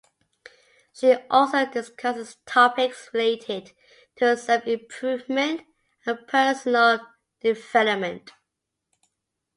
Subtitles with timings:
[0.93, 3.73] She also discusses topics related
[4.15, 5.61] to self-improvement
[6.07, 7.05] and personal
[7.39, 8.31] development.